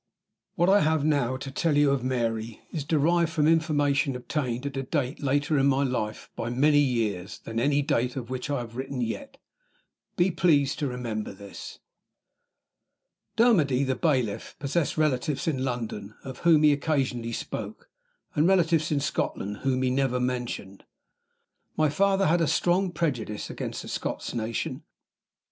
[0.55, 4.75] WHAT I have now to tell you of Mary is derived from information obtained at
[4.75, 8.61] a date in my life later by many years than any date of which I
[8.61, 9.37] have written yet.
[10.17, 11.77] Be pleased to remember this.
[13.35, 17.87] Dermody, the bailiff, possessed relatives in London, of whom he occasionally spoke,
[18.33, 20.83] and relatives in Scotland, whom he never mentioned.
[21.77, 24.81] My father had a strong prejudice against the Scotch nation.